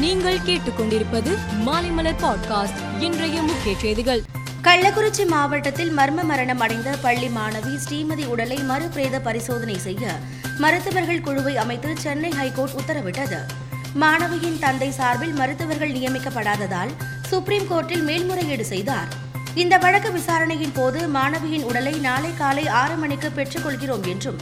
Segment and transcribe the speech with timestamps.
[0.00, 4.22] நீங்கள் கேட்டுக்கொண்டிருப்பது மாலைமலர் பாட்காஸ்ட் இன்றைய முக்கிய செய்திகள்.
[4.62, 10.12] கள்ளக்குறிச்சி மாவட்டத்தில் மர்ம மரணம் அடைந்த பள்ளி மாணவி ஸ்ரீமதி உடலை மறுபிரேத பரிசோதனை செய்ய
[10.58, 13.40] மருத்துவர்கள் குழுவை அமைத்து சென்னை ஹைகோர்ட் உத்தரவிட்டது.
[14.00, 16.88] மாணவியின் தந்தை சார்பில் மருத்துவர்கள் நியமிக்கப்படாததால்
[17.26, 19.08] சுப்ரீம் கோர்ட்டில் மேல்முறையீடு செய்தார்.
[19.54, 24.38] இந்த வழக்கு விசாரணையின் போது மாணவியின் உடலை நாளை காலை ஆறு மணிக்கு பெற்றுக்கொள்கிறோம் என்றும்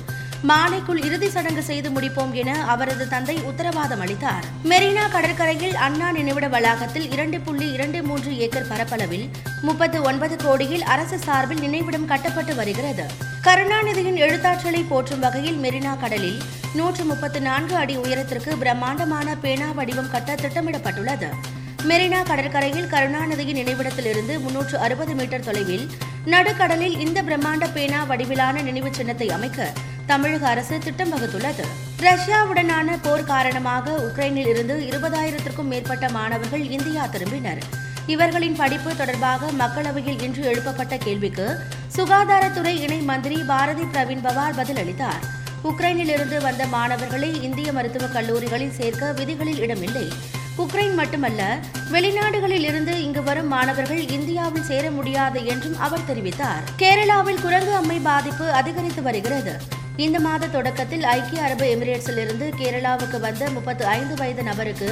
[0.46, 4.44] மாலைக்குள் இறுதி சடங்கு செய்து முடிப்போம் என அவரது தந்தை உத்தரவாதம் அளித்தார்.
[4.70, 9.28] மெரினா கடற்கரையில் அண்ணா நினைவிட வளாகத்தில் இரண்டு புள்ளி இரண்டு மூன்று ஏக்கர் பரப்பளவில்
[9.62, 13.06] முப்பத்து ஒன்பது கோடியில் அரசு சார்பில் நினைவிடம் கட்டப்பட்டு வருகிறது.
[13.42, 16.38] கருணாநிதியின் எழுத்தாற்றலை போற்றும் வகையில் மெரினா கடலில்
[16.74, 21.30] நூற்று முப்பத்து நான்கு அடி உயரத்திற்கு பிரம்மாண்டமான பேனா வடிவம் கட்ட திட்டமிடப்பட்டுள்ளது.
[21.84, 25.86] மெரினா கடற்கரையில் கருணாநிதியின் நினைவிடத்திலிருந்து முன்னூற்று அறுபது மீட்டர் தொலைவில்
[26.24, 29.72] நடுக்கடலில் இந்த பிரம்மாண்ட பேனா வடிவிலான நினைவு சின்னத்தை அமைக்க
[30.08, 31.64] தமிழக அரசு திட்டம் வகுத்துள்ளது.
[32.00, 37.60] ரஷ்யாவுடனான போர் காரணமாக உக்ரைனில் இருந்து இருபதாயிரத்திற்கும் மேற்பட்ட மாணவர்கள் இந்தியா திரும்பினர்.
[38.06, 41.58] இவர்களின் படிப்பு தொடர்பாக மக்களவையில் இன்று எழுப்பப்பட்ட கேள்விக்கு
[41.96, 45.22] சுகாதாரத்துறை இணை மந்திரி பாரதி பிரவீன் பவார் பதிலளித்தார்.
[45.64, 50.06] உக்ரைனில் இருந்து வந்த மாணவர்களை இந்திய மருத்துவக் கல்லூரிகளில் சேர்க்க விதிகளில் இடமில்லை.
[50.58, 51.58] உக்ரைன் மட்டுமல்ல
[51.92, 56.64] வெளிநாடுகளில் இருந்து இங்கு வரும் மாணவர்கள் இந்தியாவில் சேர முடியாது என்றும் அவர் தெரிவித்தார்.
[56.78, 59.76] கேரளாவில் குரங்கு அம்மை பாதிப்பு அதிகரித்து வருகிறது.
[60.04, 64.88] இந்த மாத தொடக்கத்தில் ஐக்கிய அரபு எமிரேட்ஸில் இருந்து கேரளாவுக்கு வந்த முப்பத்து ஐந்து வயது நபருக்கு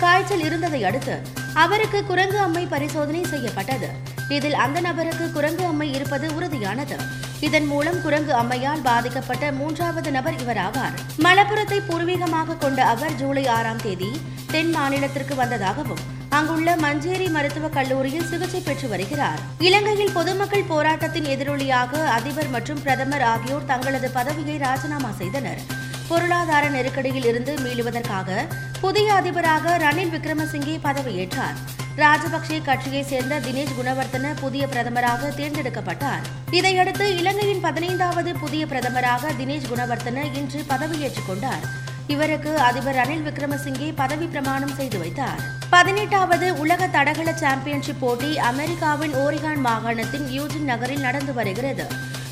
[0.00, 1.14] காய்ச்சல் இருந்ததை அடுத்து
[1.62, 3.88] அவருக்கு குரங்கு அம்மை பரிசோதனை செய்யப்பட்டது.
[4.36, 6.98] இதில் அந்த நபருக்கு குரங்கு அம்மை இருப்பது உறுதியானது.
[7.46, 13.84] இதன் மூலம் குரங்கு அம்மையால் பாதிக்கப்பட்ட மூன்றாவது நபர் இவர் ஆவார் மலப்புரத்தை பூர்வீகமாக கொண்ட அவர் ஜூலை ஆறாம்
[13.86, 14.12] தேதி
[14.54, 19.40] தென் மாநிலத்திற்கு வந்ததாகவும் அங்குள்ள மஞ்சேரி மருத்துவக் கல்லூரியில் சிகிச்சை பெற்று வருகிறார்.
[19.58, 25.58] இலங்கையில் பொதுமக்கள் போராட்டத்தின் எதிரொலியாக அதிபர் மற்றும் பிரதமர் ஆகியோர் தங்களது பதவியை ராஜினாமா செய்தனர்.
[26.08, 28.46] பொருளாதார நெருக்கடியில் இருந்து மீளுவதற்காக
[28.80, 31.58] புதிய அதிபராக ரணில் விக்ரமசிங்கே பதவியேற்றார்.
[31.96, 36.24] ராஜபக்சே கட்சியை சேர்ந்த தினேஷ் குணவர்த்தன புதிய பிரதமராக தேர்ந்தெடுக்கப்பட்டார்.
[36.50, 41.88] இதையடுத்து இலங்கையின் பதினைந்தாவது புதிய பிரதமராக தினேஷ் குணவர்த்தன இன்று பதவியேற்றுக் கொண்டார்.
[42.14, 45.40] இவருக்கு அதிபர் ரணில் விக்ரமசிங்கே பதவி பிரமாணம் செய்து வைத்தார்.
[45.70, 51.86] பதினெட்டாவது உலக தடகள சாம்பியன்ஷிப் போட்டி அமெரிக்காவின் ஓரிகான் மாகாணத்தின் யூஜின் நகரில் நடந்து வருகிறது.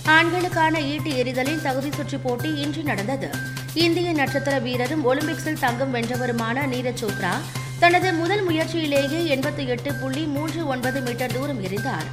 [0.04, 3.30] ஆண்களுக்கான ஈட்டி எறிதலின் தகுதி சுற்று போட்டி இன்று நடந்தது.
[3.74, 7.34] இந்திய நட்சத்திர வீரரும் ஒலிம்பிக்ஸில் தங்கம் வென்றவருமான நீரஜ் சோப்ரா
[7.78, 12.08] தனது முதல் முயற்சியிலேயே எண்பத்தி எட்டு புள்ளி மூன்று ஒன்பது மீட்டர் தூரம் எறிந்தார்.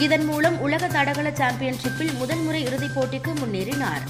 [0.00, 4.04] இதன் மூலம் உலக தடகள சாம்பியன்ஷிப்பில் முதல் முறை இறுதிப் போட்டிக்கு முன்னேறினார்.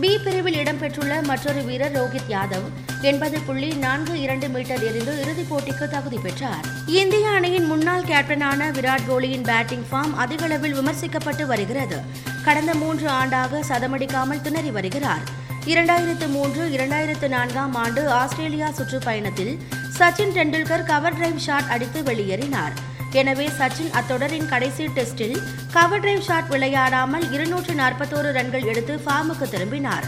[0.00, 2.66] பி பிரிவில் இடம்பெற்றுள்ள மற்றொரு வீரர் ரோஹித் யாதவ்
[3.00, 6.64] எண்பது புள்ளி நான்கு இரண்டு மீட்டர் எறிந்து இறுதிப் போட்டிக்கு தகுதி பெற்றார்.
[6.86, 12.00] இந்திய அணியின் முன்னாள் கேப்டனான விராட் கோலியின் பேட்டிங் ஃபார்ம் அதிகளவில் விமர்சிக்கப்பட்டு வருகிறது.
[12.44, 15.24] கடந்த மூன்று ஆண்டாக சதமடிக்காமல் திணறி வருகிறார்.
[15.66, 19.58] இரண்டாயிரத்து மூன்று இரண்டாயிரத்து நான்காம் ஆண்டு Australia சுற்றுப்பயணத்தில்
[19.98, 22.76] Sachin Tendulkar cover drive shot அடித்து வெளியேறினார்.
[23.20, 25.36] எனவே சச்சின் அத்தொடரின் கடைசி டெஸ்டில்
[25.74, 30.06] கவர் டிரைவ் ஷாட் விளையாடாமல் இருநூற்று நாற்பத்தோரு ரன்கள் எடுத்து ஃபார்முக்கு திரும்பினார்.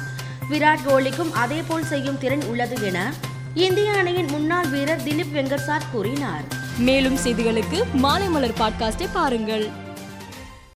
[0.50, 2.98] விராட் கோலிக்கும் அதேபோல் செய்யும் திறன் உள்ளது என
[3.66, 6.44] இந்திய அணியின் முன்னாள் வீரர் திலீப் வெங்கர்சாட் கூறினார்.
[6.78, 9.66] மேலும் செய்திகளுக்கு மாலை மலர் பாட்காஸ்டை பாருங்கள்.